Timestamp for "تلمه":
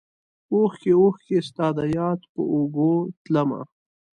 3.23-3.61